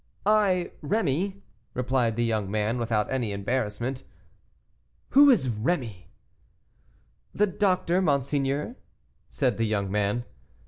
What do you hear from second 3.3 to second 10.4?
embarrassment. "Who is Rémy?" "The doctor, monseigneur," said the young man.